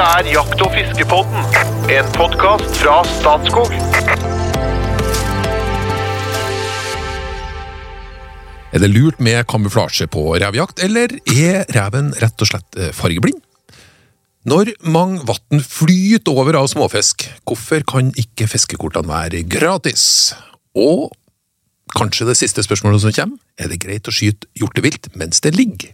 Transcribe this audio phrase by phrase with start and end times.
[0.00, 1.42] Dette er Jakt- og fiskepodden,
[1.92, 3.74] en podkast fra Statskog.
[8.72, 13.44] Er det lurt med kamuflasje på revjakt, eller er reven rett og slett eh, fargeblind?
[14.48, 20.32] Når mange vann flyter over av småfisk, hvorfor kan ikke fiskekortene være gratis?
[20.80, 21.10] Og
[21.92, 25.92] kanskje det siste spørsmålet som kommer, er det greit å skyte hjortevilt mens det ligger?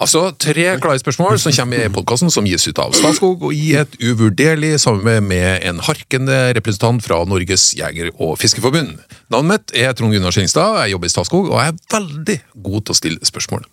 [0.00, 3.74] Altså, Tre klare spørsmål som kommer i podkasten som gis ut av Statskog, og i
[3.76, 8.96] et uvurderlig samarbeid med en harkende representant fra Norges jeger- og fiskeforbund.
[9.28, 12.80] Navnet mitt er Trond Gunnar Skillingstad, jeg jobber i Statskog, og jeg er veldig god
[12.86, 13.68] til å stille spørsmål.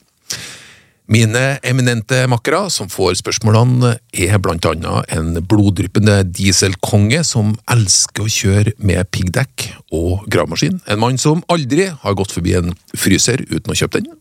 [1.07, 8.33] Mine eminente makkere som får spørsmålene, er blant annet en bloddryppende dieselkonge som elsker å
[8.35, 10.81] kjøre med piggdekk og gravemaskin.
[10.91, 14.11] En mann som aldri har gått forbi en fryser uten å kjøpe den.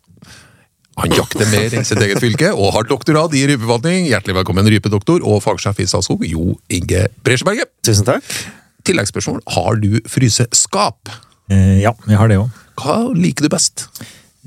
[0.97, 4.07] Han jakter mer i sitt eget fylke og har doktorat i rypeforvaltning.
[4.09, 7.69] Hjertelig velkommen, rypedoktor og fagsjef i Statskog, Jo Inge Bresjeberget.
[7.85, 8.25] Tusen takk.
[8.89, 9.43] Tilleggsspørsmål.
[9.59, 11.13] Har du fryseskap?
[11.53, 12.65] Eh, ja, jeg har det òg.
[12.81, 13.91] Hva liker du best?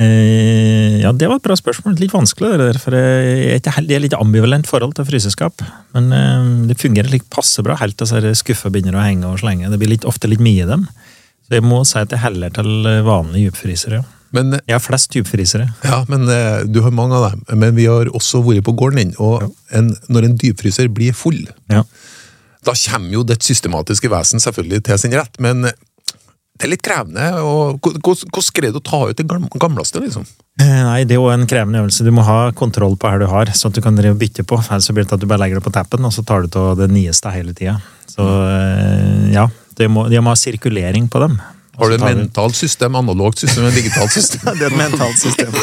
[0.01, 1.99] Eh, ja, det var et bra spørsmål.
[2.01, 2.81] Litt vanskelig, det der.
[2.81, 5.61] For jeg er, litt ambivalent forhold til fryseskap.
[5.93, 9.69] Men eh, det fungerer litt passe bra helt til skuffa begynner å henge og slenge.
[9.69, 10.89] Det blir litt, ofte litt mye i dem.
[11.45, 14.01] Så jeg må si at jeg heller til vanlige dypfrysere.
[14.01, 14.15] Ja.
[14.31, 15.69] Men, Jeg har flest dypfrysere.
[15.83, 17.43] ja, men eh, Du har mange av dem.
[17.59, 19.13] Men vi har også vært på gården din.
[19.17, 21.83] Og en, når en dypfryser blir full, Ja.
[22.65, 25.39] da kommer jo det systematiske vesen selvfølgelig til sin rett.
[25.39, 25.61] Men
[26.59, 27.25] det er litt krevende.
[27.41, 30.01] og Hvordan greier du å ta ut det gamleste?
[30.03, 30.25] liksom?
[30.59, 32.03] Eh, Nei, det er jo en krevende øvelse.
[32.03, 34.59] Du må ha kontroll på her du har, sånn at du kan bytte på.
[34.69, 36.77] Ellers blir det at du bare legger det på tappen, og så tar du av
[36.77, 37.77] det nyeste hele tida.
[38.11, 39.47] Så eh, ja,
[39.79, 41.39] de må, de må ha sirkulering på dem.
[41.79, 44.43] Har du et mentalt system, analogt system og digitalt system?
[44.51, 45.55] det er et mentalt system.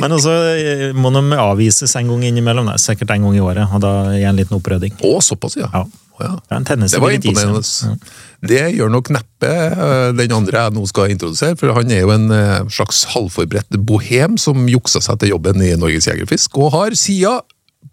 [0.00, 2.68] Men også eh, må de avvises en gang innimellom.
[2.68, 3.66] Nei, sikkert en gang i året.
[3.72, 4.96] Og da er en liten opprydding.
[5.00, 5.70] Å, såpass, ja.
[5.74, 5.84] Ja.
[6.20, 6.34] Ja.
[6.48, 7.16] Det Det var ja.
[7.16, 7.96] imponerende.
[8.40, 12.12] Det gjør nok neppe eh, den andre jeg nå skal introdusere, for han er jo
[12.14, 16.96] en eh, slags halvforberedt bohem som juksa seg til jobben i Norges Jegerfisk, og har
[16.98, 17.38] sida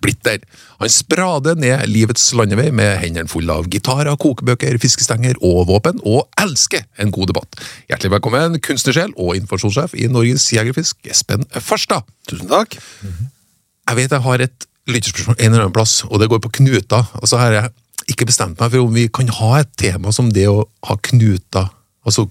[0.03, 0.41] blitt der.
[0.81, 6.27] Han sprader ned livets landevei med hendene fulle av gitarer, kokebøker, fiskestenger og våpen, og
[6.41, 7.59] elsker en god debatt.
[7.89, 12.05] Hjertelig velkommen, kunstnersjel og informasjonssjef i Norges Jegerfisk, Espen Farstad.
[12.29, 12.77] Tusen takk.
[13.87, 17.07] Jeg vet jeg har et lytterspørsmål en eller annen plass, og det går på knuter.
[17.21, 17.73] Og så har jeg
[18.13, 21.71] ikke bestemt meg for om vi kan ha et tema som det å ha knuter.
[22.07, 22.23] Altså,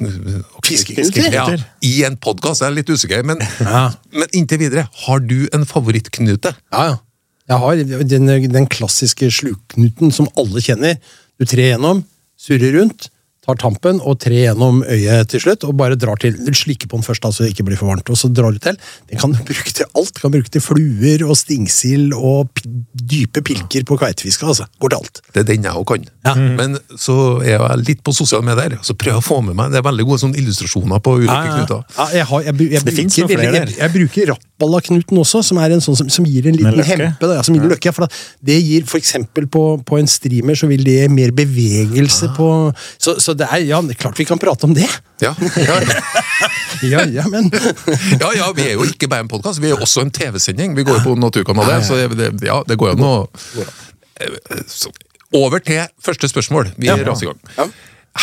[0.64, 1.26] Fiskeknuter?
[1.34, 1.42] Ja,
[1.84, 2.62] I en podkast.
[2.64, 3.90] Jeg er litt usikker, men, Ja.
[4.12, 4.86] men inntil videre.
[5.04, 6.54] Har du en favorittknute?
[6.72, 6.96] Ja, ja.
[7.46, 10.96] Jeg har den, den klassiske slukknuten som alle kjenner.
[11.38, 12.02] Du trer gjennom,
[12.40, 13.08] surrer rundt,
[13.46, 16.34] tar tampen og trer gjennom øyet til slutt, og bare drar til.
[16.34, 18.58] Du slikker på den først, så det ikke blir for varmt, og så drar du
[18.62, 18.78] til.
[19.10, 20.12] Den kan du bruke til alt.
[20.16, 22.64] Du kan bruke til fluer og stingsild og
[22.98, 24.48] dype pilker på kveitefiske.
[24.48, 24.66] Altså.
[24.82, 25.22] Går til alt.
[25.30, 26.08] Det er den jeg òg kan.
[26.26, 26.34] Ja.
[26.34, 29.70] Men så er jeg litt på sosiale medier, så prøver jeg å få med meg
[29.70, 31.86] Det er veldig gode sånne illustrasjoner på ulike knuter.
[31.94, 35.96] Ja, jeg, har, jeg, jeg, jeg, bruker, jeg bruker rappballaknuten også, som er en sånn
[35.96, 37.12] som, som gir en liten hempe.
[37.20, 37.70] Da, ja, som gir ja.
[37.74, 38.08] løkke, for da,
[38.40, 42.48] det gir for eksempel på, på en streamer så vil det mer bevegelse på
[42.98, 44.88] Så, så det er ja, er klart vi kan prate om det!
[45.20, 45.76] Ja, ja.
[46.84, 47.50] Ja, ja, men
[48.22, 50.76] ja, ja, vi er jo ikke bare en podkast, vi er jo også en TV-sending.
[50.76, 53.14] Vi går jo på Naturkanalen, så det, ja, det går an å
[54.16, 54.32] Eh,
[55.36, 56.70] Over til første spørsmål.
[56.78, 56.94] Vi Ja.
[57.04, 57.40] raser i gang.
[57.58, 57.66] Ja.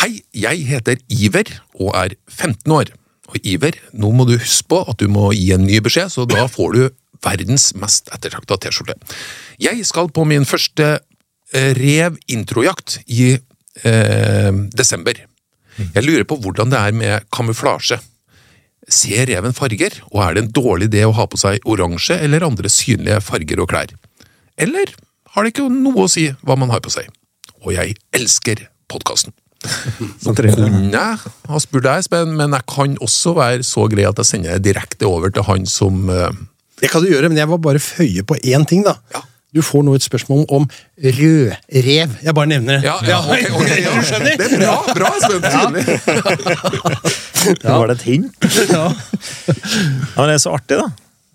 [0.00, 2.90] Hei, jeg heter Iver og er 15 år.
[3.34, 6.26] Og Iver, nå må du huske på at du må gi en ny beskjed, så
[6.28, 6.82] da får du
[7.24, 8.94] verdens mest ettertrakta T-skjorte.
[9.62, 10.98] Jeg skal på min første
[11.54, 15.18] eh, rev-introjakt i eh, desember.
[15.80, 17.98] Jeg lurer på hvordan det er med kamuflasje.
[18.86, 22.44] Ser reven farger, og er det en dårlig idé å ha på seg oransje eller
[22.46, 23.94] andre synlige farger og klær?
[24.60, 24.92] Eller
[25.34, 27.08] har det ikke noe å si hva man har på seg?
[27.64, 29.34] Og jeg elsker podkasten.
[29.64, 30.70] Trivelig.
[30.70, 31.04] Kunne
[31.50, 34.66] ha spurt deg, Espen, men jeg kan også være så grei at jeg sender det
[34.70, 36.32] direkte over til han som eh,
[36.82, 38.98] Det kan du gjøre, men jeg var bare føye på én ting, da.
[39.14, 39.24] Ja.
[39.54, 40.64] Du får nå et spørsmål om
[40.98, 42.14] rødrev.
[42.26, 42.88] Jeg bare nevner det.
[42.88, 43.92] Ja, ja, ok, ok, ja.
[44.00, 44.34] Du skjønner?
[44.40, 45.40] Det er bra, bra Espen!
[45.46, 45.84] Tydelig.
[47.62, 47.76] Ja.
[47.78, 48.34] var det et hint.
[48.74, 48.88] Ja.
[50.16, 50.88] men det er så artig, da.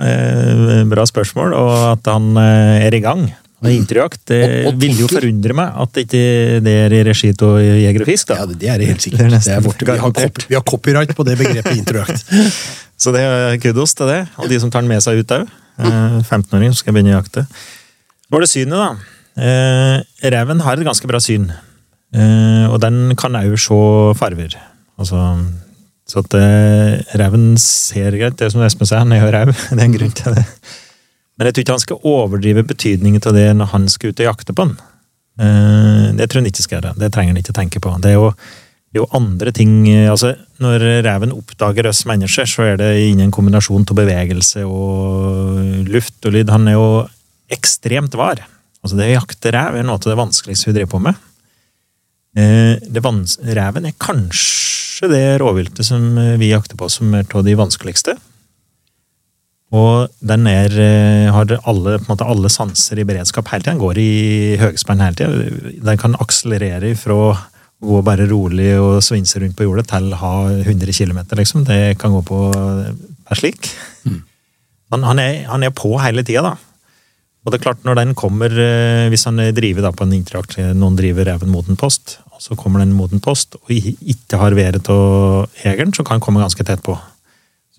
[0.04, 3.30] Eh, bra spørsmål, og at han eh, er i gang
[3.62, 4.22] med interjakt.
[4.26, 6.22] Det Og- og vil jo forundre meg at ikke
[6.64, 8.28] det er i regi av Jeger og Fisk.
[8.28, 8.36] da.
[8.42, 9.20] Ja, det det er det helt sikkert.
[9.20, 9.80] Det er Det er vårt.
[9.86, 12.24] Vi, har copy, vi har copyright på det begrepet interjakt.
[13.00, 14.28] Så det er kudos til det.
[14.38, 15.48] Og de som tar den med seg ut òg.
[15.80, 17.46] 15-åring som skal begynne å jakte.
[18.30, 18.90] Nå er det synet, da.
[19.40, 21.50] Eh, reven har et ganske bra syn.
[22.14, 23.80] Eh, og den kan òg se
[24.20, 24.56] farver.
[25.00, 25.24] Altså,
[26.10, 28.36] så at eh, reven ser greit.
[28.36, 29.54] Det er som Espen sier, han er jo rev.
[29.72, 30.46] Det er en grunn til det.
[31.40, 34.28] Men jeg tror ikke han skal overdrive betydningen av det når han skal ut og
[34.28, 34.80] jakte på den.
[35.40, 36.98] Eh, Det tror han ikke skal gjøre.
[37.00, 37.94] Det trenger han ikke tenke på.
[38.04, 38.34] Det er jo,
[38.92, 42.92] det er jo andre ting eh, altså Når reven oppdager oss mennesker, så er det
[43.00, 46.52] innen en kombinasjon av bevegelse og luft og lyd.
[46.52, 46.90] Han er jo
[47.56, 48.44] ekstremt var.
[48.84, 51.26] Altså Det å jakte rev er noe av det vanskeligste vi driver på med.
[52.36, 52.76] Eh,
[53.56, 56.04] reven er kanskje det rovviltet som
[56.38, 58.20] vi jakter på som er av de vanskeligste.
[59.70, 63.76] Og den er, eh, har alle, på en måte, alle sanser i beredskap hele tida.
[63.76, 65.82] Den går i høgspenn hele tida.
[65.86, 67.38] Den kan akselerere fra å
[67.80, 71.68] gå bare rolig og svinse rundt på jordet til ha 100 km, liksom.
[71.68, 72.40] Det kan gå på
[73.30, 73.70] er slik.
[74.90, 76.56] Han, han, er, han er på hele tida, da.
[77.46, 80.58] Og det er klart, når den kommer, eh, hvis han driver da på en interakt,
[80.74, 84.42] noen driver reven mot en post, og så kommer den mot en post, og ikke
[84.42, 86.98] har været av jegeren, så kan han komme ganske tett på.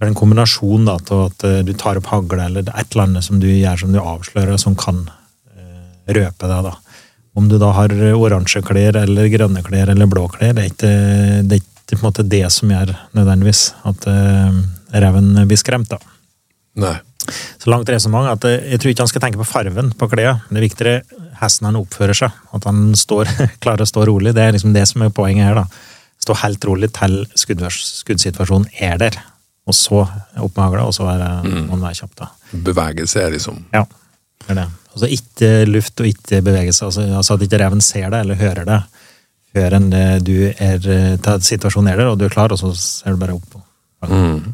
[0.00, 2.78] Så er det en kombinasjon da, til at eh, du tar opp hagle, eller er
[2.80, 5.02] et eller annet som du gjør som du avslører, som kan
[5.52, 6.70] eh, røpe deg.
[6.70, 6.72] da.
[7.36, 10.94] Om du da har oransje klær, eller grønne klær, eller blå klær, det er ikke
[11.44, 13.62] det, er ikke på en måte det som gjør nødvendigvis
[13.92, 14.58] at eh,
[15.04, 15.92] reven blir skremt.
[15.92, 16.00] da.
[16.80, 16.96] Nei.
[17.60, 20.40] Så langt resonnement at eh, jeg tror ikke han skal tenke på farven på klærne.
[20.48, 22.40] Det er viktigere hesten han oppfører seg.
[22.56, 23.28] At han står,
[23.62, 24.32] klarer å stå rolig.
[24.36, 25.60] Det er liksom det som er poenget her.
[25.60, 25.68] da.
[26.20, 29.20] Stå helt rolig til skuddsituasjonen er der.
[29.70, 31.64] Og så opp med hagla, og så er mm.
[31.68, 32.14] må han være kjapp.
[32.18, 32.30] da.
[32.68, 33.84] Bevegelse er liksom Ja,
[34.44, 34.68] det er det.
[34.90, 36.88] Altså ikke luft og ikke bevegelse.
[36.88, 38.80] Altså, altså at ikke reven ser det eller hører det
[39.54, 42.72] før enn det du er eh, situasjonen er der, og du er klar, og så
[42.78, 43.56] ser du bare opp.
[44.06, 44.52] mm.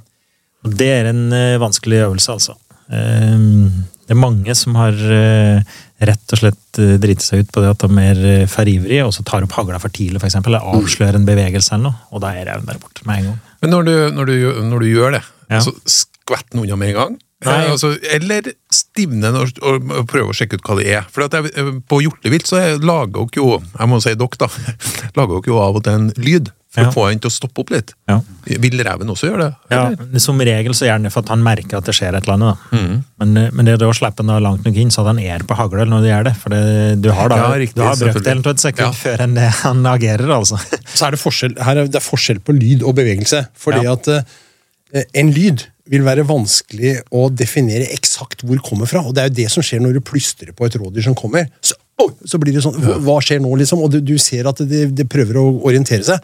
[0.67, 2.57] Og det er en eh, vanskelig øvelse, altså.
[2.95, 5.77] Ehm, det er mange som har eh,
[6.07, 9.25] rett og slett driti seg ut på det at de er for ivrige, og så
[9.27, 12.49] tar opp hagla for tidlig, eksempel, eller avslører en bevegelse eller noe, og da er
[12.51, 13.45] reven der borte med en gang.
[13.63, 14.35] Men når du, når du,
[14.73, 15.61] når du gjør det, Ja.
[15.63, 17.17] så skvett den unna med en gang?
[17.47, 21.05] Eh, altså, eller stivne og, og, og prøve å sjekke ut hva det er.
[21.13, 24.49] For jeg, eh, på hjortevilt så er- lager dere jo, jeg må si dere da,
[25.19, 26.91] lager dere jo av og til en lyd for Ja.
[26.91, 27.95] å få han til å stoppe opp litt.
[28.07, 28.19] Ja.
[28.47, 29.75] Vil reven også gjøre det?
[29.75, 30.19] Ja.
[30.23, 32.37] Som regel så gjør han det for at han merker at det skjer et eller
[32.37, 32.65] annet.
[32.71, 32.79] Da.
[32.79, 33.05] Mm.
[33.23, 35.19] Men, eh, men det er da å slippe han langt nok inn, så at han
[35.25, 36.35] er på hagla når du gjør det.
[36.43, 36.63] For det,
[37.03, 38.93] du har da Ja, riktig, du har brøkdelen av et sekund Ja.
[38.93, 40.61] før han, han agerer, altså.
[40.95, 43.47] så er det forskjell, her er det forskjell på lyd og bevegelse.
[43.57, 43.93] Fordi Ja.
[43.97, 49.01] at uh, en lyd vil være vanskelig å definere eksakt hvor det kommer fra.
[49.07, 51.47] Og det er jo det som skjer når du plystrer på et rådyr som kommer.
[51.63, 53.79] Så, oh, så blir det sånn, hva- Hva skjer nå, liksom?
[53.87, 56.19] Og du, du ser at det, det prøver å orientere seg.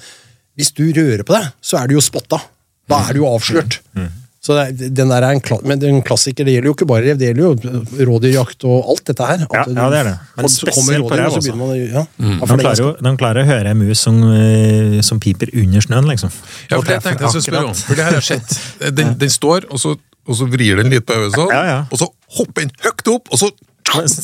[0.58, 2.40] Hvis du rører på det, så er du jo spotta.
[2.90, 3.78] Da er du jo avslørt.
[4.42, 6.42] Så det, den der er en, kla- men en klassiker.
[6.44, 9.44] Det gjelder jo ikke bare rev, det gjelder jo rådyrjakt og alt dette her.
[9.44, 10.14] Ja, At ja, det er det.
[10.40, 11.42] Men spesielt på rev, og så altså.
[11.46, 12.02] begynner man ja.
[12.02, 15.20] Ja, De det er klarer, jo, de klarer å høre en mus som, eh, som
[15.22, 16.34] piper under snøen, liksom.
[16.34, 17.78] Ja, for det jeg tenkte jeg skulle spørre om.
[17.86, 18.56] For det her har skjedd.
[18.98, 19.94] Den, den står, og så,
[20.26, 21.78] og så vrir den litt på hodet sånn, Ja, ja.
[21.86, 22.10] og så
[22.40, 23.52] hopper den høyt opp, og så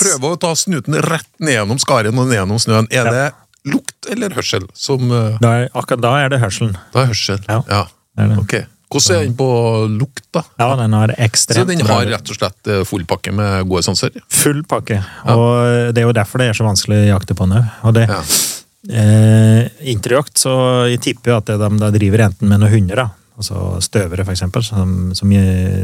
[0.03, 2.91] prøver å ta snuten rett ned gjennom skaren og ned gjennom snøen.
[2.91, 3.25] Er det
[3.71, 5.37] lukt eller hørsel som uh...
[5.45, 6.75] Er, akkurat da er det hørselen.
[6.95, 7.41] Da er hørsel.
[7.49, 7.85] Ja, Ja.
[8.19, 8.39] det det.
[8.43, 8.57] Ok.
[8.89, 9.49] Hvordan er den på
[9.93, 10.43] lukt, da?
[10.57, 14.15] Ja, den har Så den har rett og slett eh, full pakke med gode sanser?
[14.33, 15.03] Full pakke.
[15.29, 18.01] Og det er jo derfor det er så vanskelig å jakte på den òg.
[18.09, 18.23] Ja.
[18.89, 20.55] eh, interjakt, så
[20.89, 23.09] jeg tipper jo at de da driver enten med noen hunder, da.
[23.37, 25.37] altså støvere eksempel, som, som,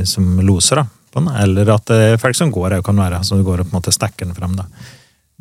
[0.08, 3.20] som loser da, på den, eller at det er folk som går òg kan være,
[3.26, 4.56] så du går og på en måte stekker den frem.
[4.56, 4.64] da.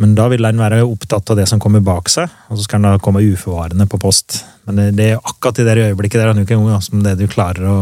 [0.02, 2.82] Men da vil en være opptatt av det som kommer bak seg, og så skal
[2.82, 4.40] en da komme uforvarende på post.
[4.66, 7.68] Men det, det er akkurat i det øyeblikket der, en gang, som det du klarer
[7.70, 7.76] å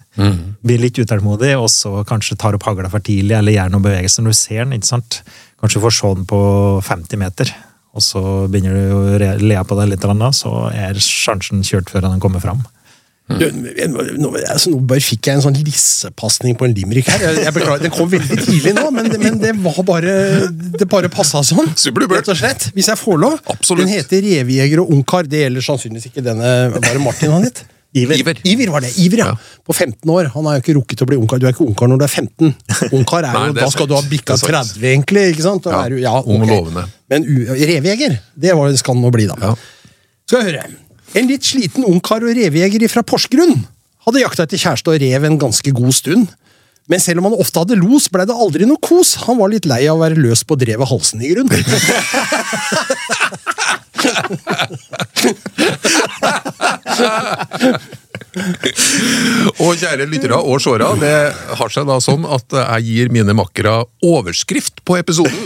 [0.66, 4.26] bli litt utålmodig, og så kanskje tar opp hagla for tidlig, eller gjør noen bevegelser
[4.26, 4.76] når du ser den.
[4.78, 5.20] ikke sant?
[5.60, 6.40] Kanskje får se den på
[6.86, 7.54] 50 meter,
[7.90, 10.06] og så begynner du å le på deg litt,
[10.38, 12.62] så er sjansen kjørt før den kommer fram.
[13.30, 13.44] Du,
[14.18, 17.22] nå, altså, nå bare fikk jeg en sånn lissepasning på en limerick her.
[17.28, 20.14] Jeg, jeg beklager, Den kom veldig tidlig nå, men, men det var bare
[20.50, 21.68] Det bare passa sånn.
[21.70, 22.70] Rett og slett.
[22.74, 23.36] Hvis jeg får lov.
[23.52, 23.84] Absolutt.
[23.84, 25.28] Den heter 'Revejeger og ungkar'.
[25.30, 27.62] Det gjelder sannsynligvis ikke denne Var det Martin han het?
[27.92, 28.20] Iver.
[28.22, 28.36] Iver.
[28.46, 28.92] Iver var det.
[29.02, 29.26] Iver, ja.
[29.32, 29.62] Ja.
[29.66, 30.28] På 15 år.
[30.34, 31.40] Han har jo ikke rukket å bli ungkar.
[31.42, 32.52] Du er ikke ungkar når du er 15.
[32.94, 33.90] Ungkar er Nei, jo, er Da skal sant.
[33.90, 34.74] du ha bikka Det er sant.
[34.78, 35.24] 30, egentlig.
[35.34, 35.64] ikke sant?
[35.66, 36.84] Da Ja, er du, ja, lovende.
[37.10, 39.34] Men revejeger, det var det skal han nå bli, da.
[39.42, 39.54] Ja.
[40.30, 40.62] Skal vi høre.
[41.18, 43.64] En litt sliten ungkar og revejeger fra Porsgrunn
[44.06, 46.30] hadde jakta etter kjæreste og rev en ganske god stund.
[46.90, 49.14] Men selv om han ofte hadde los, blei det aldri noe kos.
[49.26, 51.50] Han var litt lei av å være løs på drevet halsen i grunn.
[59.60, 61.14] Og kjære lyttere og seere, det
[61.60, 65.42] har seg da sånn at jeg gir mine makkere overskrift på episoden.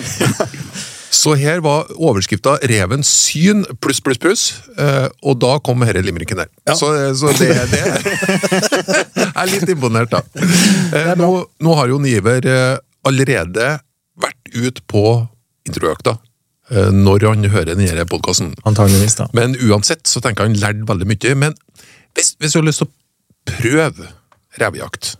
[1.14, 4.46] Så her var overskrifta 'Revens syn pluss, pluss, pluss',
[4.78, 6.50] eh, og da kom herre limericken der.
[6.74, 7.82] Så, så det, det
[9.22, 10.24] Jeg er litt imponert, da.
[10.34, 11.30] Eh, nå,
[11.62, 13.76] nå har jo Niver eh, allerede
[14.20, 15.04] vært ut på
[15.68, 16.16] introjakta
[16.70, 18.54] eh, når han hører denne podkasten.
[19.36, 21.34] Men uansett så tenker han lært veldig mye.
[21.38, 21.56] Men
[22.16, 24.10] hvis, hvis du har lyst til å prøve
[24.60, 25.16] revejakt,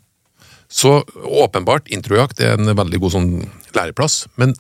[0.75, 3.29] så åpenbart introjakt er en veldig god sånn
[3.77, 4.25] læreplass.
[4.41, 4.57] Men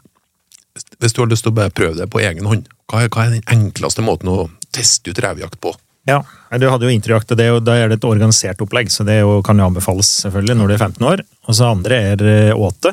[0.74, 3.26] hvis du har lyst til å bare prøve det på egen hånd, hva er, hva
[3.26, 4.38] er den enkleste måten å
[4.74, 5.74] teste ut revejakt på?
[6.08, 6.20] Ja,
[6.58, 9.16] Du hadde jo interjakt, og det og da er det et organisert opplegg, så det
[9.22, 11.22] jo, kan jo anbefales selvfølgelig når du er 15 år.
[11.48, 12.92] Og så andre er eh, åte.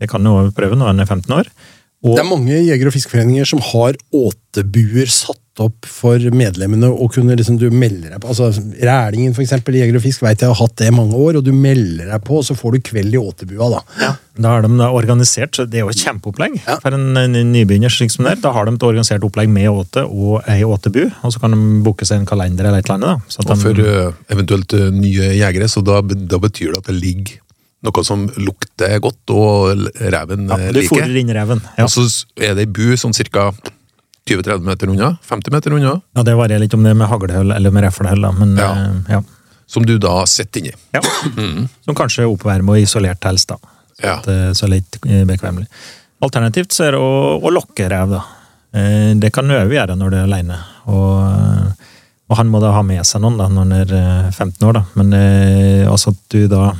[0.00, 1.50] Det kan jo prøve når en er 15 år.
[2.02, 6.88] Og, Det er mange jeger- og fiskeforeninger som har åtebuer satt opp for medlemmene.
[6.88, 8.46] og kunne liksom, du melder deg på, altså
[8.80, 11.44] Rælingen for eksempel, Jeger og Fisk vet jeg har hatt det i mange år, og
[11.44, 13.68] du melder deg på, og så får du kveld i åtebua.
[13.74, 14.14] da.
[14.40, 16.78] Da er de da organisert, så det er jo et kjempeopplegg Ja.
[16.80, 17.92] for en, en nybegynner.
[17.92, 18.40] slik som det er.
[18.40, 21.82] Da har de et organisert opplegg med åte og ei åtebu, og så kan de
[21.84, 23.28] booke seg en kalender eller et eller annet.
[23.28, 23.52] da.
[23.52, 26.96] Og for de, eh, eventuelt eh, nye jegere, så da, da betyr det at det
[27.02, 27.36] ligger
[27.82, 30.96] noe som lukter godt, og reven ja, eh, du liker.
[31.00, 31.60] fôrer inn reven.
[31.78, 31.84] Ja.
[31.86, 32.04] Og så
[32.36, 33.50] er det ei bu sånn ca.
[34.30, 35.16] 20-30 meter unna?
[35.26, 35.94] 50 meter unna?
[36.14, 38.26] ja, Det varierer litt om det er med haglehull eller med reflehull.
[38.38, 38.70] men Ja.
[38.72, 39.22] eh, ja.
[39.66, 40.72] Som du da sitter inni.
[40.92, 41.00] ja.
[41.84, 43.56] Som kanskje er oppvarmet og isolert helst, da.
[44.02, 44.18] Ja.
[44.18, 45.66] At, eh, så litt eh, bekvemmelig.
[46.22, 48.22] Alternativt så er det å, å lokke rev, da.
[48.74, 50.58] Eh, Det kan Øve gjøre når du er alene.
[50.86, 51.72] Og, eh,
[52.30, 54.72] og han må da ha med seg noen da, når han er eh, 15 år,
[54.78, 54.84] da.
[55.00, 56.74] Men eh, altså at du da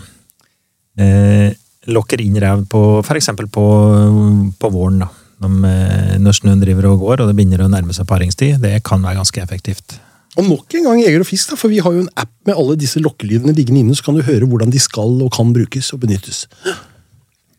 [1.01, 1.49] eh,
[1.91, 3.33] lokker inn rev på f.eks.
[3.53, 3.65] På,
[4.61, 5.11] på våren, da.
[5.41, 8.61] De, eh, når snøen driver og går, og det begynner å nærme seg paringstid.
[8.61, 9.97] Det kan være ganske effektivt.
[10.39, 12.55] Og nok en gang Jeger og Fisk, da, for vi har jo en app med
[12.55, 15.91] alle disse lokkelydene liggende inne, så kan du høre hvordan de skal og kan brukes
[15.97, 16.45] og benyttes.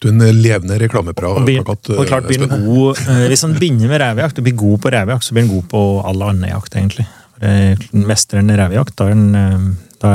[0.01, 1.91] Du er en levende reklameplakat.
[1.93, 5.27] Og, klart blir god, eh, Hvis han begynner med revejakt og blir god på revejakt,
[5.27, 7.05] så blir han god på all annen jakt, egentlig.
[7.41, 9.67] Eh, Mestrer han revejakt, da, er eh,
[10.01, 10.13] da,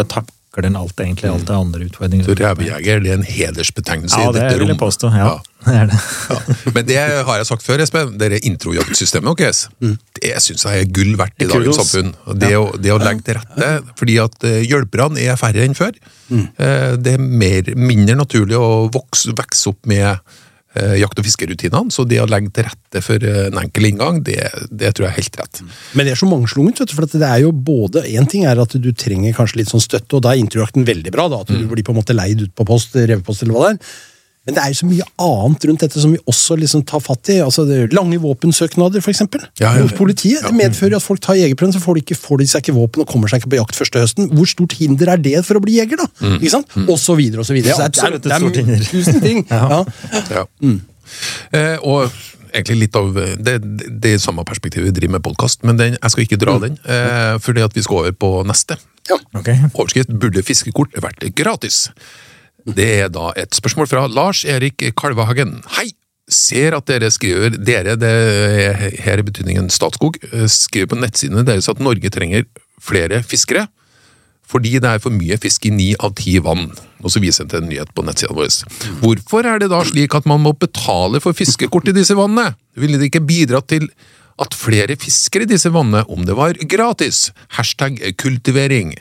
[0.00, 0.06] da
[0.54, 2.24] takler den alt, egentlig, alt det andre utfordringer.
[2.26, 4.78] Så rævjeger det er en hedersbetegnelse Ja, i det dette vil jeg rommet.
[4.78, 5.10] påstå.
[5.14, 5.98] Ja, det er det.
[6.30, 6.38] Ja.
[6.74, 8.18] Men det har jeg sagt før, Espen.
[8.18, 9.68] Det introjaktsystemet deres,
[10.20, 12.14] det syns jeg er gull verdt i dagens samfunn.
[12.28, 15.74] Det, Det, å, det å legge til rette, fordi at eh, hjelperne er færre enn
[15.74, 15.92] før.
[16.30, 16.46] Mm.
[17.04, 20.18] Det er mer, mindre naturlig å vokse, vokse opp med eh,
[20.98, 24.40] jakt- og fiskerutinene, så det å legge til rette for eh, en enkel inngang, det,
[24.70, 25.62] det tror jeg er helt rett.
[25.94, 28.58] Men det er så mangslungent, vet du, for det er jo både En ting er
[28.60, 31.28] at du trenger kanskje litt sånn støtte, og da er introjakten veldig bra.
[31.32, 33.76] da, At du blir på en måte leid ut på post, revepost eller hva det
[33.76, 33.94] er.
[34.44, 37.30] Men det er jo så mye annet rundt dette som vi også liksom tar fatt
[37.32, 37.38] i.
[37.40, 39.22] altså det er Lange våpensøknader, f.eks.
[39.24, 39.84] Ja, ja, ja.
[39.86, 40.42] Hos politiet.
[40.44, 43.04] Det medfører at folk tar jegerprøven, så får de, ikke, får de seg ikke våpen
[43.06, 44.28] og kommer seg ikke på jakt første høsten.
[44.36, 46.10] Hvor stort hinder er det for å bli jeger, da?
[46.36, 46.76] Ikke sant?
[46.84, 47.72] Og så videre og så videre.
[47.72, 48.84] Det er Så absolutt et stort hinder.
[48.92, 49.44] tusen ting.
[49.50, 49.80] ja.
[50.34, 50.44] Ja.
[51.54, 52.10] Eh, og
[52.54, 55.96] egentlig litt av det, det, det er samme perspektivet vi driver med podkast, men den,
[55.96, 58.76] jeg skal ikke dra den, eh, fordi at vi skal over på neste.
[59.36, 59.50] Ok.
[59.74, 61.90] Overskrift 'Burde fiskekort vært gratis'?
[62.64, 65.58] Det er da et spørsmål fra Lars Erik Kalvehagen.
[65.76, 65.90] Hei!
[66.24, 71.44] Ser at dere skriver Dere, det er her i betydningen Statskog, eh, skriver på nettsidene
[71.44, 72.46] deres at Norge trenger
[72.80, 73.66] flere fiskere.
[74.48, 76.70] Fordi det er for mye fisk i ni av ti vann.
[77.04, 78.48] Og så viser jeg til en nyhet på nettsida vår.
[79.04, 82.54] Hvorfor er det da slik at man må betale for fiskekort i disse vannene?
[82.76, 83.90] Ville det ikke bidratt til
[84.40, 87.28] at flere fisker i disse vannene om det var gratis?
[87.56, 88.96] Hashtag kultivering.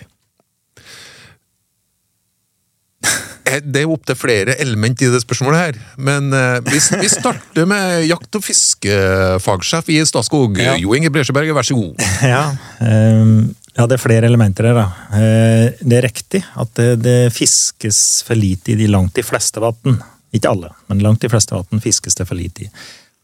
[3.04, 7.68] Eh, Det er opptil flere element i det spørsmålet her, men eh, vi, vi starter
[7.70, 10.58] med jakt- og fiskefagsjef i Statskog.
[10.80, 12.00] Jo Inge Bresjeberg, vær så god.
[12.34, 12.46] Ja,
[12.80, 14.78] um, ja, det er flere elementer her.
[14.78, 14.88] da.
[15.18, 19.62] Eh, Det er riktig at det, det fiskes for lite i de langt de fleste
[19.64, 20.00] vann.
[20.34, 22.70] Ikke alle, men langt de fleste vann fiskes det for lite i.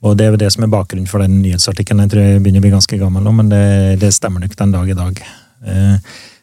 [0.05, 2.05] Og Det er jo det som er bakgrunnen for den nyhetsartikkelen.
[2.05, 3.63] Jeg tror jeg begynner å bli ganske gammel nå, men det,
[4.01, 5.23] det stemmer nok den dag i dag.
[5.67, 5.95] Eh,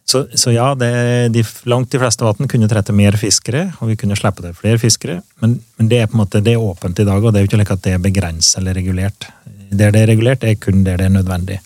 [0.06, 0.88] Så, så ja, det,
[1.34, 4.78] de, langt de fleste vann kunne trette mer fiskere, og vi kunne slippe til flere
[4.78, 5.16] fiskere.
[5.42, 7.46] Men, men det er på en måte det er åpent i dag, og det er
[7.46, 9.26] jo ikke like at det er begrenset eller regulert.
[9.74, 11.58] Der det er regulert, er kun der det er nødvendig.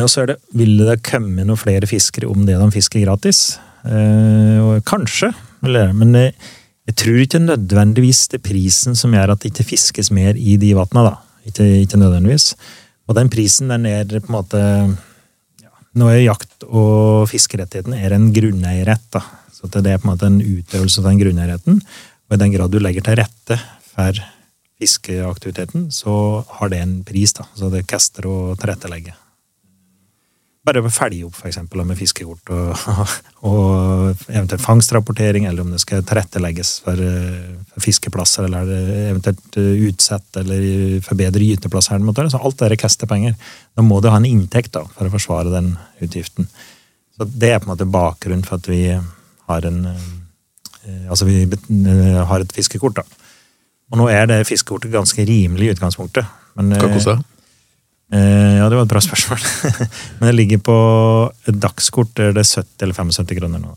[0.00, 3.58] Og så er det, vil det komme noen flere fiskere om det de fisker gratis?
[3.84, 6.32] Eh, kanskje, men jeg,
[6.88, 10.56] jeg tror ikke nødvendigvis det er prisen som gjør at det ikke fiskes mer i
[10.60, 11.10] de vannene.
[11.10, 11.44] da.
[11.44, 12.54] Ikke, ikke nødvendigvis.
[13.08, 14.64] Og den prisen den er på en måte
[15.98, 19.18] Nå er jakt- og fiskerettigheten er en grunneierrett.
[19.50, 21.80] Så det er på en måte en utøvelse av den grunneierretten.
[22.30, 23.58] Og i den grad du legger til rette
[23.90, 24.20] for
[24.80, 27.34] fiskeaktiviteten, så har det en pris.
[27.34, 27.44] da.
[27.58, 29.19] Så det kaster å tilrettelegge.
[30.70, 32.84] Bare å følge opp for eksempel, med fiskekort og,
[33.50, 37.02] og eventuelt fangstrapportering, eller om det skal tilrettelegges for,
[37.82, 38.70] fiskeplasser, eller
[39.10, 42.00] eventuelt utsette utsett eller forbedre gyteplasser.
[42.30, 43.34] Så alt det koster penger.
[43.74, 46.48] Da må du ha en inntekt da, for å forsvare den utgiften.
[47.16, 48.98] Så Det er på en måte bakgrunnen for at vi
[49.46, 53.02] har en, eh, Altså, vi eh, har et fiskekort, da.
[53.92, 56.24] Og nå er det fiskekortet ganske rimelig i utgangspunktet.
[56.56, 57.24] Men, Hva eh, koster det?
[58.10, 59.44] Eh, ja, det var et bra spørsmål.
[60.18, 60.78] Men det ligger på
[61.50, 63.74] et dagskort er det 70 eller 75 kroner nå.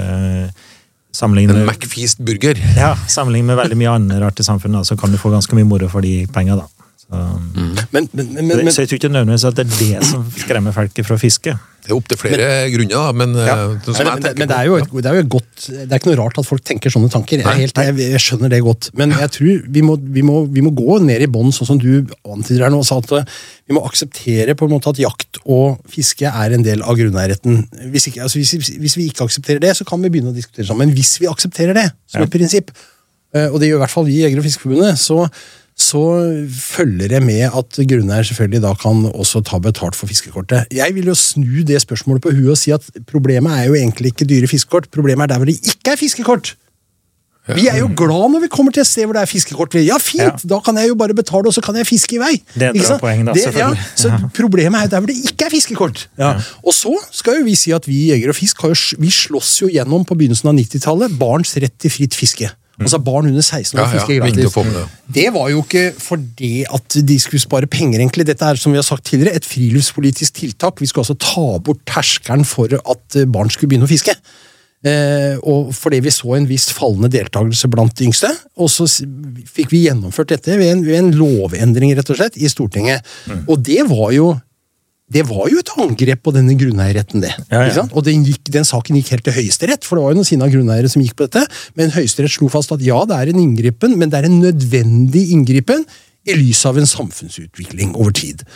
[0.00, 0.46] Eh,
[1.14, 2.58] sammenlignet En McFeast-burger.
[2.78, 5.68] ja, sammenlignet med veldig mye annet rart i samfunnet, så kan du få ganske mye
[5.68, 6.66] moro for de penga, da.
[7.04, 7.20] Så,
[7.92, 10.74] Men, men, men, men, så jeg tror ikke nødvendigvis at det er det som skremmer
[10.74, 11.54] folk fra fiske.
[11.84, 13.54] Det er opptil flere grunner, da, men ja.
[13.60, 15.82] eh, sånn men, men, men det er jo et, det er jo et godt Det
[15.82, 17.42] er ikke noe rart at folk tenker sånne tanker.
[17.42, 18.88] Jeg, helt, jeg, jeg skjønner det godt.
[18.96, 21.80] Men jeg tror vi må, vi må, vi må gå ned i bånn, sånn som
[21.82, 22.80] du antyder her nå.
[22.88, 23.34] sa at eh,
[23.68, 27.66] Vi må akseptere på en måte at jakt og fiske er en del av grunneierretten.
[27.92, 30.88] Hvis, altså hvis, hvis vi ikke aksepterer det, så kan vi begynne å diskutere sammen.
[30.88, 32.72] Men hvis vi aksepterer det som et prinsipp,
[33.36, 35.26] eh, og det gjør i hvert fall vi i Jeger- og Fiskerforbundet, så
[35.84, 36.00] så
[36.48, 40.66] følger det med at grunneier selvfølgelig da kan også ta betalt for fiskekortet.
[40.74, 44.14] Jeg vil jo snu det spørsmålet på huet og si at problemet er jo egentlig
[44.14, 46.54] ikke dyre fiskekort, problemet er der hvor det ikke er fiskekort.
[47.44, 49.74] Vi er jo glad når vi kommer til et sted hvor det er fiskekort.
[49.76, 50.48] Ja, fint, Ja.
[50.48, 52.38] da kan jeg jo bare betale, og så kan jeg fiske i vei.
[52.54, 53.84] Det er et poeng da, Det- ja, selvfølgelig.
[54.00, 56.06] så problemet er jo der hvor det ikke er fiskekort.
[56.18, 56.30] Ja.
[56.64, 59.60] Og så skal jo vi si at vi i Jeger og Fisk jo, vi slåss
[59.60, 62.48] jo gjennom på begynnelsen av 90-tallet barns rett til fritt fiske.
[62.80, 64.54] Altså barn under 16 år Ja, fisker ja, gratis.
[64.54, 64.84] det.
[65.14, 68.26] Det var jo ikke fordi at de skulle spare penger, egentlig.
[68.26, 70.80] Dette er som vi har sagt tidligere, et friluftspolitisk tiltak.
[70.82, 74.16] Vi skulle altså ta bort terskelen for at eh, barn skulle begynne å fiske.
[74.84, 78.32] Eh, og fordi vi så en viss fallende deltakelse blant de yngste.
[78.60, 78.88] Og så
[79.48, 83.06] fikk vi gjennomført dette ved en, ved en lovendring rett og slett, i Stortinget.
[83.30, 83.46] Mm.
[83.46, 84.34] Og det var jo
[85.12, 87.34] det var jo et angrep på denne grunneierretten, det.
[87.52, 87.84] Ja, ja.
[87.92, 90.48] Og den, gikk, den saken gikk helt til Høyesterett, for det var jo noen sinna
[90.48, 91.44] grunneiere som gikk på dette.
[91.76, 95.26] Men Høyesterett slo fast at ja, det er en inngripen, men det er en nødvendig
[95.36, 95.84] inngripen
[96.24, 98.46] i lys av en samfunnsutvikling over tid.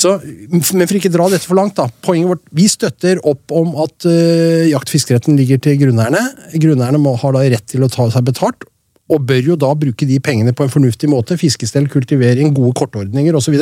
[0.00, 0.14] Så,
[0.48, 1.90] men for ikke dra dette for langt, da.
[2.04, 6.22] Poenget vårt, vi støtter opp om at uh, jaktfiskeretten ligger til grunneierne.
[6.56, 8.64] Grunneierne må, har da rett til å ta seg betalt.
[9.12, 11.36] Og bør jo da bruke de pengene på en fornuftig måte.
[11.40, 13.60] Fiskestell, kultivering, gode kortordninger osv.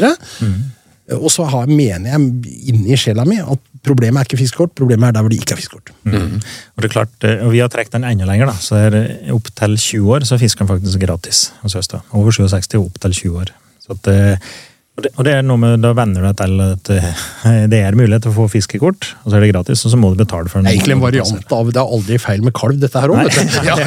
[1.14, 5.14] Og så har, mener jeg inni sjela mi at problemet er ikke fiskekort, problemet er
[5.14, 5.92] der hvor det ikke er fiskekort.
[6.10, 8.56] Og det er klart, eh, og vi har trukket den enda lenger, da.
[8.58, 9.02] Så er det
[9.34, 11.92] opp til 20 år så fisker den faktisk gratis hos oss.
[11.94, 12.02] da.
[12.10, 13.54] Over 67 og opp til 20 år.
[13.86, 14.50] Så at, eh,
[14.96, 17.22] og, det, og det er noe med, Da venner du deg til at eh,
[17.72, 20.10] det er mulighet til å få fiskekort, og så er det gratis, og så må
[20.10, 20.66] du betale for den.
[20.66, 23.30] Det er egentlig en variant av Det er aldri feil med kalv, dette her òg.
[23.70, 23.78] Ja.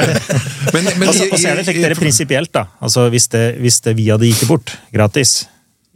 [0.69, 2.67] Men, men Og så og så er det slik det er prinsipielt, da.
[2.79, 5.47] Altså, hvis det, hvis det vi hadde gitt bort gratis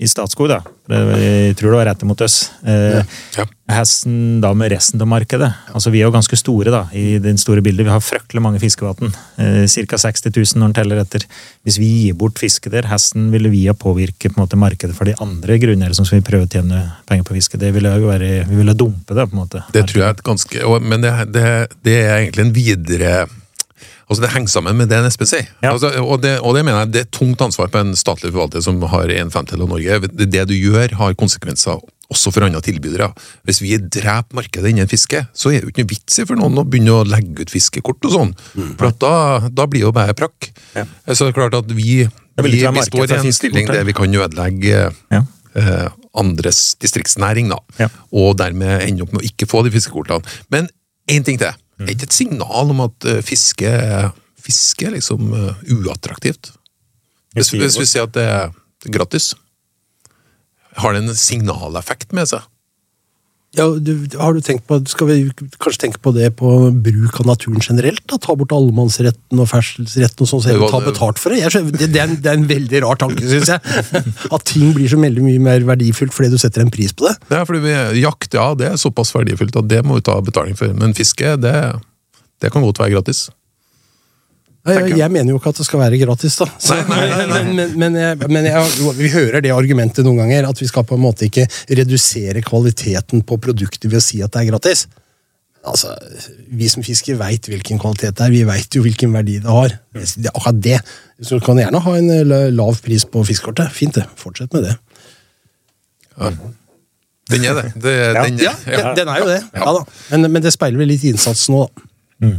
[0.03, 0.59] i Statskog, da.
[0.91, 2.49] Jeg tror det var rett imot oss.
[2.67, 3.03] Eh,
[3.37, 3.45] Ja.
[3.71, 5.47] Hesten da med resten av markedet.
[5.71, 7.85] Altså, vi er jo ganske store da, i det store bildet.
[7.87, 9.13] Vi har fryktelig mange fiskevann.
[9.39, 9.97] Eh, Ca.
[9.97, 11.23] 60 000 når den teller etter.
[11.63, 14.97] Hvis vi gir bort fiske der, hesten ville vi ha påvirke på en måte, markedet
[14.97, 17.57] for de andre grunneierne som skal vi prøve å tjene penger på fiske.
[17.61, 19.63] Det ville jo være, Vi ville dumpe det, på en måte.
[19.71, 21.47] Det tror jeg er et ganske Men det, det,
[21.87, 23.13] det er egentlig en videre
[24.09, 25.47] Altså Det henger sammen med det Espen sier.
[25.63, 25.71] Ja.
[25.73, 28.33] Altså, og, det, og det mener jeg det er et tungt ansvar på en statlig
[28.33, 29.99] forvalter som har en femtedel av Norge.
[30.11, 31.79] Det, det du gjør, har konsekvenser
[32.13, 33.07] også for andre tilbydere.
[33.47, 36.37] Hvis vi dreper markedet innen fiske, så er det jo ikke noe vits i for
[36.37, 38.33] noen å begynne å legge ut fiskekort og sånn.
[38.77, 39.13] For at da,
[39.49, 40.51] da blir det jo bare prakk.
[40.75, 40.83] Ja.
[41.09, 42.03] Så det er klart at vi,
[42.43, 44.83] vi, vi står i en stilling der vi kan ødelegge
[45.15, 45.23] Ja.
[45.57, 45.87] eh,
[46.19, 47.57] andres distriktsnæring, da.
[47.81, 47.89] Ja.
[48.13, 50.21] Og dermed ende opp med å ikke få de fiskekortene.
[50.53, 50.69] Men
[51.09, 51.55] én ting til.
[51.79, 51.85] Mm.
[51.87, 53.71] Er ikke et signal om at eh, fiske,
[54.43, 56.51] fiske er liksom eh, uattraktivt?
[57.33, 58.51] Hvis, hvis vi sier at det er
[58.93, 59.31] gratis,
[60.77, 62.45] har det en signaleffekt med seg?
[63.53, 65.15] Ja, du, har du tenkt på, Skal vi
[65.61, 68.01] kanskje tenke på det på bruk av naturen generelt?
[68.09, 68.17] da?
[68.17, 71.43] Ta bort allemannsretten og ferdselsretten og sånn, så ta betalt for det?
[71.53, 73.61] Skjønner, det, det, er en, det er en veldig rar tanke, syns jeg.
[74.35, 77.13] At ting blir så veldig mye mer verdifullt fordi du setter en pris på det.
[77.29, 80.17] Det er fordi vi, Jakt ja, det er såpass verdifullt at det må vi ta
[80.25, 80.73] betaling for.
[80.79, 81.55] Men fiske, det,
[82.41, 83.27] det kan godt være gratis.
[84.63, 86.45] Ja, Jeg, jeg mener jo ikke at det skal være gratis, da.
[86.55, 90.67] Så, men men, men, jeg, men jeg, vi hører det argumentet noen ganger, at vi
[90.69, 94.51] skal på en måte ikke redusere kvaliteten på produktet ved å si at det er
[94.53, 94.85] gratis.
[95.67, 95.91] Altså,
[96.51, 99.75] Vi som fisker veit hvilken kvalitet det er, vi veit jo hvilken verdi det har.
[99.95, 100.79] Det akkurat det.
[101.23, 103.71] Så du kan gjerne ha en lav pris på fiskekortet.
[103.75, 104.07] Fint, det.
[104.19, 104.73] Fortsett med det.
[107.31, 107.69] Den er det.
[107.83, 109.39] det den, Ja, den, den er jo det.
[109.55, 109.85] Ja, da.
[110.11, 112.31] Men, men det speiler vel litt innsats nå, da.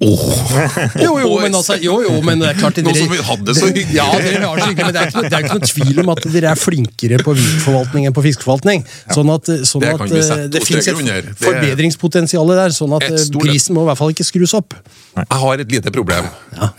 [0.00, 0.24] Åh.
[1.06, 3.68] Jo, jo, men altså, jo, jo, men det er klart Nå som vi hadde så
[3.70, 3.96] hyggelig.
[3.96, 6.00] Ja, dere har det så hyggelig, men det er, ikke, det er ikke noen tvil
[6.02, 8.86] om at dere er flinkere på viltforvaltning enn på fiskeforvaltning.
[9.16, 11.30] Sånn at, sånn Det at eh, det fins et.
[11.42, 14.76] Forbedringspotensial der, sånn at Et eh, prisen må i hvert fall ikke skrus opp.
[15.16, 16.28] Jeg har et lite problem.
[16.56, 16.72] Ja.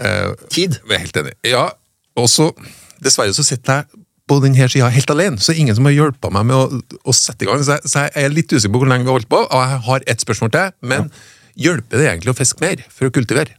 [0.54, 0.82] Tid.
[0.84, 1.38] Jeg er helt enig.
[1.48, 1.70] Ja,
[2.18, 2.52] og så
[2.98, 6.48] Dessverre så sitter jeg på denne sida helt alene, så ingen som har hjulpet meg
[6.50, 7.62] med å, å sette i gang.
[7.64, 9.62] Så jeg, så jeg er litt usikker på hvor lenge vi har holdt på, og
[9.62, 10.74] jeg har ett spørsmål til.
[10.92, 11.08] Men
[11.58, 13.58] Hjelper det egentlig å fiske mer for å kultivere?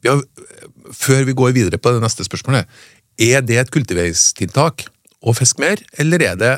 [0.00, 0.22] Vi har,
[0.96, 2.70] før vi går videre på det neste spørsmålet,
[3.20, 4.86] er det et kultiveringstiltak
[5.20, 6.54] å fiske mer, eller er det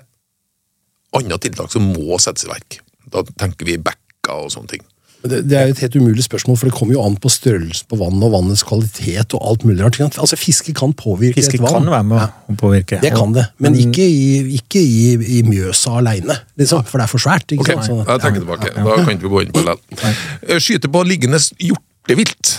[1.16, 2.78] andre tiltak som må settes i verk?
[3.12, 4.84] Da tenker vi bekker og sånne ting.
[5.22, 7.98] Det, det er et helt umulig spørsmål, for det kommer jo an på størrelsen på
[8.00, 10.00] vannet og vannets kvalitet og alt mulig rart.
[10.18, 11.68] Altså, Fiske kan påvirke Fiske et vann.
[11.70, 12.18] Fiske kan være med
[12.50, 12.98] å påvirke.
[13.04, 17.12] Det kan det, men ikke i, ikke i, i Mjøsa aleine, liksom, for det er
[17.14, 17.46] for svært.
[17.54, 17.86] ikke Ok, sant?
[17.86, 18.74] Så- jeg trekker tilbake.
[18.76, 19.76] Da kan ikke vi gå inn på det.
[19.94, 20.60] likevel.
[20.66, 21.38] Skyte på liggende
[21.70, 22.56] hjortevilt.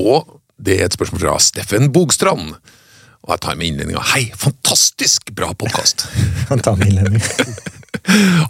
[0.00, 2.54] Og det er et spørsmål fra Steffen Bogstrand.
[3.20, 4.00] Og jeg tar med innledninga.
[4.14, 6.06] Hei, fantastisk bra podkast!
[6.48, 7.20] Han tar med innledning.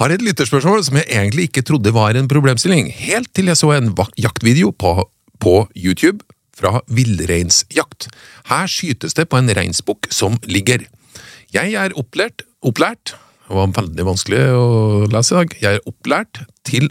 [0.00, 3.74] Har et lytterspørsmål som jeg egentlig ikke trodde var en problemstilling, helt til jeg så
[3.76, 4.94] en jaktvideo på,
[5.42, 6.24] på YouTube
[6.56, 8.08] fra villreinsjakt.
[8.50, 10.86] Her skytes det på en reinsbukk som ligger.
[11.52, 13.16] Jeg er opplært, opplært
[13.50, 14.66] Det var veldig vanskelig å
[15.10, 15.54] lese i dag.
[15.58, 16.86] Jeg er opplært til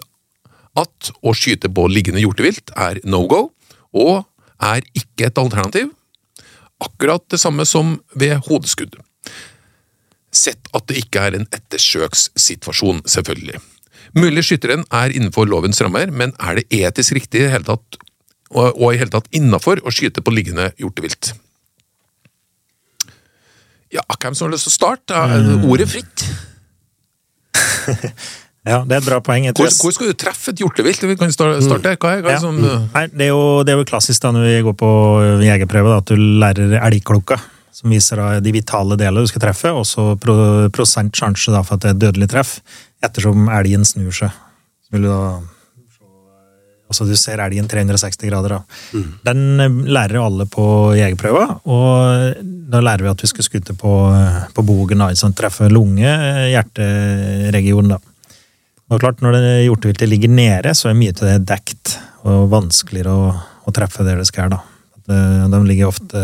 [0.78, 3.46] at å skyte på liggende hjortevilt er no go,
[3.96, 4.26] og
[4.60, 5.94] er ikke et alternativ.
[6.84, 9.00] Akkurat det samme som ved hodeskudd.
[10.36, 13.60] Sett at det ikke er en ettersøkssituasjon, selvfølgelig.
[14.18, 18.00] Mulig skytteren er innenfor lovens rammer, men er det etisk riktig i hele tatt,
[18.50, 21.34] og, og i hele tatt innafor å skyte på liggende hjortevilt?
[23.94, 25.18] Ja, hvem som har lyst til å starte?
[25.18, 25.66] Mm.
[25.70, 26.28] Ordet fritt.
[28.68, 29.46] Ja, det er et bra poeng.
[29.56, 31.02] Hvor, hvor skal du treffe et hjortevilt?
[31.08, 31.96] Vi kan starte der.
[31.96, 32.40] Hva er, hva er Ja.
[32.44, 34.90] som, uh, Nei, det er, jo, det er jo klassisk da når vi går på
[35.46, 37.40] jegerprøve, at du lærer elgklokka,
[37.80, 41.92] som viser de vitale delene du skal treffe, og så prosent sjanse for at det
[41.92, 42.58] er et dødelig treff,
[43.06, 44.36] ettersom elgen snur seg.
[44.84, 45.24] Så vil du da
[46.90, 49.02] Altså du ser elgen 360 grader, da.
[49.28, 50.64] Den eh, lærer alle på
[50.98, 52.40] jegerprøva, og
[52.74, 53.92] da lærer vi at vi skal skutte på,
[54.58, 56.10] på bogen, da, sånn, treffe lunge,
[56.50, 58.00] hjerteregionen, da.
[58.90, 61.94] Og klart, når det hjorteviltet ligger nede, så er mye til det dekt,
[62.26, 63.30] og vanskeligere å,
[63.70, 64.50] å treffe der det skal.
[64.58, 64.64] da.
[65.10, 66.22] Eh, De ligger ofte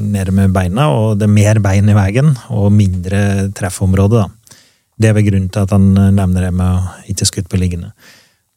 [0.00, 4.24] nede med beina, og det er mer bein i veien, og mindre treffområde.
[4.24, 4.58] da.
[4.98, 7.58] Det er vel grunnen til at han eh, nevner det med å ikke skutt på
[7.60, 7.92] liggende.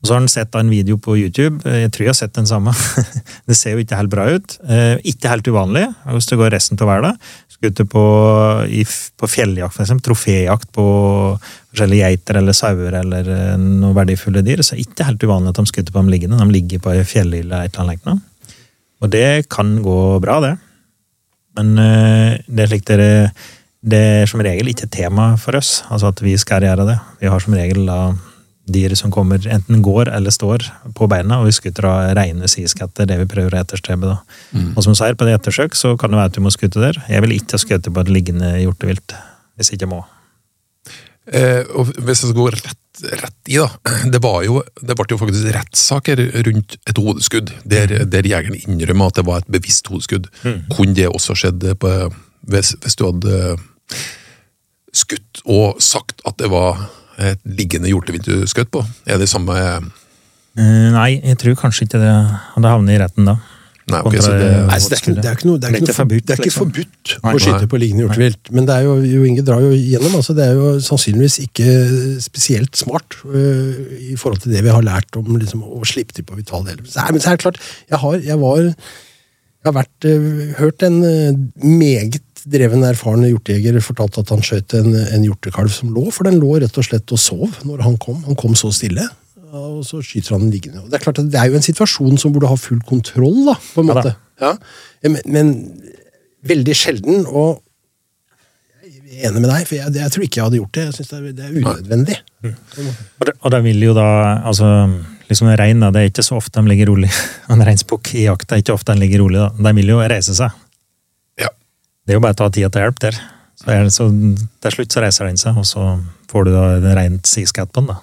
[0.05, 2.69] Så har han sett en video på YouTube, jeg tror jeg har sett den samme.
[3.49, 4.53] Det ser jo ikke helt bra ut.
[4.69, 7.17] Eh, Ikke helt uvanlig, hvis det går resten av verden.
[7.49, 8.03] Skutt på,
[9.17, 10.05] på fjelljakt, eksempel.
[10.11, 10.85] Troféjakt på
[11.71, 14.61] forskjellige geiter eller sauer eller eh, noen verdifulle dyr.
[14.61, 16.37] Så ikke helt uvanlig at de skutter på dem liggende.
[16.45, 18.21] De ligger på ei fjellhylle et eller annet.
[19.03, 20.55] Og det kan gå bra, det.
[21.57, 23.11] Men eh, det er slik dere
[23.87, 26.97] det er som regel ikke et tema for oss, altså at vi skal gjøre det.
[27.21, 27.99] Vi har som regel da
[28.67, 30.65] dyr som kommer enten går eller står
[30.97, 34.09] på beina, og vi skutter av reine siskatter, det vi prøver å etterstrebe.
[34.09, 34.17] da.
[34.75, 36.99] Og som sier, på det ettersøk så kan det være at du må skutte der.
[37.07, 39.15] Jeg vil ikke skutte på et liggende hjortevilt,
[39.55, 40.03] hvis jeg ikke må.
[41.27, 43.67] Eh, og hvis jeg skal gå rett, rett i, da.
[44.13, 49.11] Det, var jo, det ble jo faktisk rettssaker rundt et hodeskudd, der, der jegeren innrømmer
[49.11, 50.29] at det var et bevisst hodeskudd.
[50.73, 51.93] Kunne det også skjedd på,
[52.47, 53.57] hvis, hvis du hadde
[54.97, 56.87] skutt og sagt at det var
[57.21, 58.83] et liggende hjortevilt du skjøt på?
[59.09, 59.57] Er det samme
[60.57, 62.13] Eh, Nei, jeg tror kanskje ikke det
[62.55, 63.37] hadde havnet i retten da.
[63.87, 65.75] Nei, okay, så det, Nei, så det, er ikke, det er ikke noe, det er
[65.77, 66.65] ikke noe forbudt, det er ikke liksom.
[66.65, 67.31] forbudt Nei.
[67.31, 67.69] å skyte Nei.
[67.71, 68.49] på liggende hjortevilt.
[68.51, 70.17] Men det er jo, jo Inge drar jo gjennom.
[70.19, 71.75] altså det er jo sannsynligvis ikke
[72.25, 73.77] spesielt smart uh,
[74.11, 76.83] i forhold til det vi har lært om liksom, å slippe til på vitale deler.
[76.83, 80.87] Nei, men så er det klart, jeg har, jeg var, jeg har vært, uh, hørt
[80.89, 86.09] en uh, meget dreven, erfaren hjortejeger fortalte at han skjøt en, en hjortekalv som lå,
[86.11, 88.19] for den lå rett og slett og sov når han kom.
[88.27, 89.07] Han kom så stille.
[89.59, 90.83] Og så skyter han den liggende.
[90.83, 93.45] Og det er klart at det er jo en situasjon som burde ha full kontroll,
[93.49, 94.15] da, på en Ja måte.
[94.41, 94.53] Ja,
[95.07, 95.53] men, men
[96.47, 97.63] veldig sjelden, og
[99.07, 100.83] jeg er enig med deg, for jeg, jeg tror ikke jeg hadde gjort det.
[100.87, 102.17] Jeg synes det er, det er unødvendig.
[103.17, 104.09] Og det, og det vil jo da,
[104.45, 104.67] altså,
[105.29, 107.09] liksom en rein da, det er ikke så ofte de ligger rolig.
[107.53, 109.49] En reinsbukk i jakta er ikke ofte den ligger rolig da.
[109.69, 110.53] De vil jo reise seg.
[111.39, 111.49] ja.
[112.05, 113.17] Det er jo bare å ta tida til hjelp der.
[113.57, 115.87] Så, er så til slutt så reiser den seg, og så
[116.29, 117.97] får du da en rent siskatt på den da.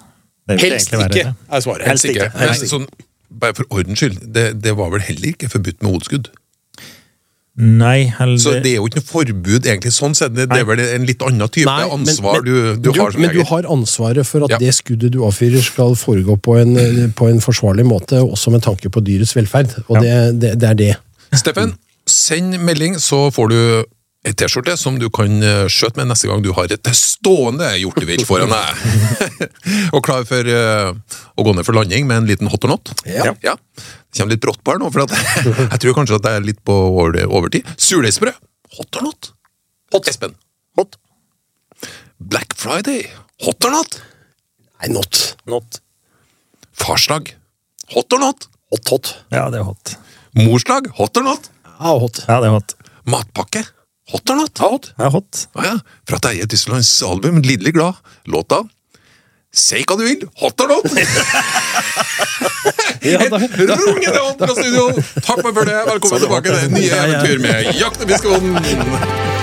[0.49, 1.27] Helst ikke, det.
[1.51, 1.87] er svaret.
[1.89, 2.29] Helst ikke.
[2.37, 2.69] Helst ikke.
[2.75, 2.87] sånn,
[3.39, 6.29] bare for ordens skyld, det, det var vel heller ikke forbudt med hodeskudd?
[7.55, 10.33] Nei, heller, Så det er jo ikke noe forbud, egentlig, sånn sett.
[10.35, 13.21] Det, det er vel en litt annen type Nei, ansvar men- du, du har som
[13.23, 14.57] Men du har ansvaret for at Ja.
[14.59, 16.75] det skuddet du avfyrer skal foregå på en,
[17.15, 19.71] på en forsvarlig måte, også med tanke på dyrets velferd.
[19.87, 20.91] Og det, det, det er det.
[21.33, 21.73] Steffen,
[22.05, 23.59] send melding, så får du
[24.25, 28.25] ei T-skjorte som du kan eh, skjøte med neste gang du har et stående hjortevilt
[28.25, 29.29] foran deg.
[29.95, 30.95] og klar for uh,
[31.37, 32.93] å gå ned for landing med en liten hot or not.
[33.05, 33.35] Ja.
[33.35, 35.13] Det kommer litt brått på her nå, for at
[35.75, 37.69] jeg tror kanskje at det er litt på over, overtid.
[37.77, 38.41] Surdeigsbrød.
[38.79, 39.31] Hot or not?
[39.93, 40.09] Hot.
[40.09, 40.33] Espen.
[40.79, 40.97] Hot.
[42.17, 43.05] Black Friday.
[43.45, 43.99] Hot or not?
[44.81, 45.21] Nei, not.
[45.45, 45.81] Not.
[46.75, 47.35] Farsdag.
[47.93, 48.49] Hot or not?
[48.73, 49.13] Hot, hot.
[49.29, 49.95] Ja, det er hot.
[50.35, 50.89] Morslag?
[50.97, 51.51] Hot or not?
[51.77, 52.23] Ja, hot.
[52.25, 52.75] Ja, det er hot.
[53.05, 53.61] Matpakke?
[54.11, 54.59] Hot or not?
[54.59, 54.93] Ja, hot.
[54.97, 55.47] Ja, hot.
[55.57, 58.01] Å ja, fra Terje Tysklands album Lidderlig glad.
[58.29, 58.61] Låta
[59.55, 60.85] Si hva du vil, hot or not?
[63.01, 64.89] Et rungende hot fra studio!
[65.23, 65.77] Takk for det.
[65.89, 69.34] Velkommen tilbake til nye eventyr med Jakt og fiskevonden.